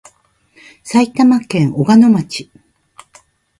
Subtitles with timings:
[0.83, 2.49] 埼玉県小鹿野町